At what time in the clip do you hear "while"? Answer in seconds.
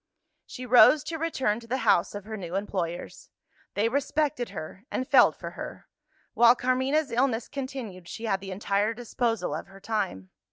6.33-6.55